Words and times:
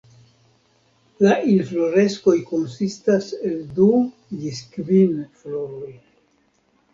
La 1.25 1.35
infloreskoj 1.55 2.33
konsistas 2.53 3.27
el 3.51 3.61
du 3.81 3.91
ĝis 4.41 4.63
kvin 4.73 5.21
floroj. 5.43 5.93